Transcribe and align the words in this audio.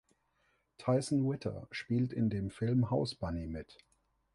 Tyson 0.79 1.27
Ritter 1.29 1.67
spielt 1.69 2.11
in 2.11 2.31
dem 2.31 2.49
Film 2.49 2.89
House 2.89 3.13
Bunny 3.13 3.45
mit. 3.45 3.77